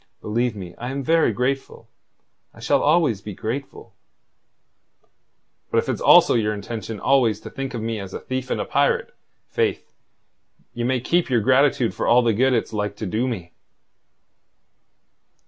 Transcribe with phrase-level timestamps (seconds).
[0.19, 1.87] Believe me, I am very grateful.
[2.55, 3.93] I shall always be grateful."
[5.69, 8.59] "But if it's also your intention always to think of me as a thief and
[8.59, 9.13] a pirate,
[9.47, 9.93] faith,
[10.73, 13.53] ye may keep your gratitude for all the good it's like to do me."